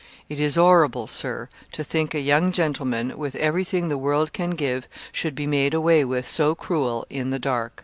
It 0.29 0.39
is 0.39 0.57
orrible, 0.57 1.05
Sir, 1.05 1.47
to 1.73 1.83
think 1.83 2.15
a 2.15 2.19
young 2.19 2.51
gentleman, 2.51 3.15
with 3.19 3.35
everything 3.35 3.87
the 3.89 3.99
world 3.99 4.33
can 4.33 4.49
give, 4.49 4.87
shud 5.11 5.35
be 5.35 5.45
made 5.45 5.75
away 5.75 6.03
with 6.05 6.27
so 6.27 6.55
crewel 6.55 7.05
in 7.11 7.29
the 7.29 7.37
dark. 7.37 7.79